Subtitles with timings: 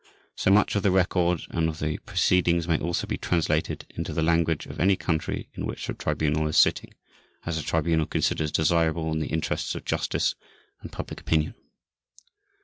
[0.35, 4.23] So much of the record and of the proceedings may also be translated into the
[4.23, 6.95] language of any country in which the Tribunal is sitting,
[7.45, 10.33] as the Tribunal considers desirable in the interests of justice
[10.81, 11.53] and public opinion.